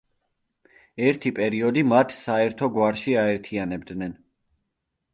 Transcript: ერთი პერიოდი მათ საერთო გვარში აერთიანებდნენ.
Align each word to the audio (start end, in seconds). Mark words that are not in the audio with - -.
ერთი 1.09 1.33
პერიოდი 1.41 1.85
მათ 1.91 2.17
საერთო 2.21 2.73
გვარში 2.79 3.17
აერთიანებდნენ. 3.29 4.21